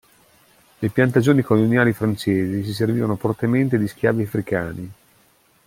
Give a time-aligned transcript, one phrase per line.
[0.79, 4.91] Le piantagioni coloniali francesi si servivano fortemente di schiavi africani.